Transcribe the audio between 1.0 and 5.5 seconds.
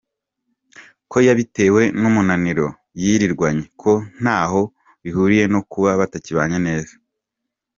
com ko yabitewe n’umunaniro yirirwanye, ko ntaho bihuriye